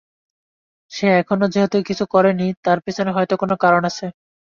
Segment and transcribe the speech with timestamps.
[0.91, 4.05] সে এখনও যেহেতু কিছু করে নি, তার পেছনে হয়তো কোন কারন আছে।